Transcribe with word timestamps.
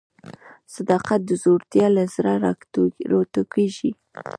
صداقت 0.75 1.19
د 1.25 1.31
زړورتیا 1.41 1.87
له 1.95 2.03
زړه 2.15 2.31
راټوکېږي. 3.11 3.91